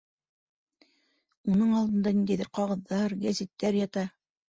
[1.53, 4.13] Уның алдында ниндәйҙер ҡағыҙҙар, гәзиттәр ята.